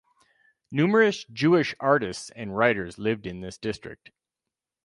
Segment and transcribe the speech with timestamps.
[0.71, 4.09] Numerous Jewish artists and writers lived in this district.